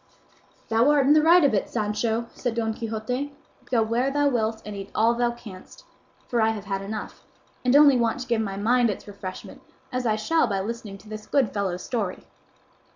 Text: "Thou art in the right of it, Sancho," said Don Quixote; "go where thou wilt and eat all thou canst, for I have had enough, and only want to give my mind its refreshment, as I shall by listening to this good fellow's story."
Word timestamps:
"Thou 0.69 0.89
art 0.89 1.05
in 1.05 1.13
the 1.13 1.21
right 1.21 1.43
of 1.43 1.53
it, 1.53 1.69
Sancho," 1.69 2.25
said 2.33 2.55
Don 2.55 2.73
Quixote; 2.73 3.35
"go 3.65 3.83
where 3.83 4.09
thou 4.09 4.29
wilt 4.29 4.59
and 4.65 4.75
eat 4.75 4.89
all 4.95 5.13
thou 5.13 5.29
canst, 5.29 5.83
for 6.27 6.41
I 6.41 6.49
have 6.49 6.65
had 6.65 6.81
enough, 6.81 7.23
and 7.63 7.75
only 7.75 7.97
want 7.97 8.19
to 8.21 8.27
give 8.27 8.41
my 8.41 8.57
mind 8.57 8.89
its 8.89 9.05
refreshment, 9.07 9.61
as 9.91 10.07
I 10.07 10.15
shall 10.15 10.47
by 10.47 10.59
listening 10.61 10.97
to 10.97 11.07
this 11.07 11.27
good 11.27 11.53
fellow's 11.53 11.83
story." 11.83 12.25